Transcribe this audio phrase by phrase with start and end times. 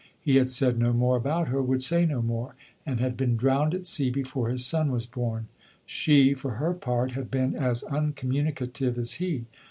[0.19, 2.55] He had said no more about her, would say no more,
[2.87, 5.47] and had been drowned at sea before his son was born.
[5.85, 9.45] She, for her part, had been as uncommunicative as he.